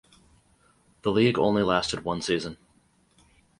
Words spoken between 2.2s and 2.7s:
season.